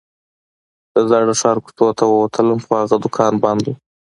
[0.93, 3.71] د زاړه ښار کوڅو ته ووتلم خو هغه دوکان بند و.